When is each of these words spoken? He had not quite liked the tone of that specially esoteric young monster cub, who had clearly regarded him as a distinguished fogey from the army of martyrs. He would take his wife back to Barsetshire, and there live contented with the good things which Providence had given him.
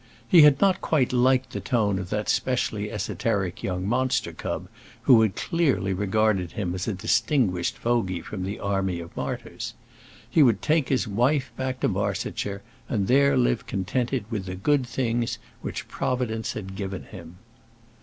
He 0.27 0.41
had 0.41 0.59
not 0.59 0.81
quite 0.81 1.13
liked 1.13 1.51
the 1.51 1.59
tone 1.59 1.99
of 1.99 2.09
that 2.09 2.27
specially 2.27 2.91
esoteric 2.91 3.61
young 3.61 3.85
monster 3.87 4.33
cub, 4.33 4.67
who 5.03 5.21
had 5.21 5.35
clearly 5.35 5.93
regarded 5.93 6.53
him 6.53 6.73
as 6.73 6.87
a 6.87 6.93
distinguished 6.95 7.77
fogey 7.77 8.19
from 8.21 8.41
the 8.43 8.59
army 8.59 8.99
of 8.99 9.15
martyrs. 9.15 9.75
He 10.27 10.41
would 10.41 10.59
take 10.63 10.89
his 10.89 11.07
wife 11.07 11.51
back 11.55 11.81
to 11.81 11.87
Barsetshire, 11.87 12.63
and 12.89 13.05
there 13.05 13.37
live 13.37 13.67
contented 13.67 14.25
with 14.31 14.45
the 14.47 14.55
good 14.55 14.87
things 14.87 15.37
which 15.61 15.87
Providence 15.87 16.53
had 16.53 16.75
given 16.75 17.03
him. 17.03 17.37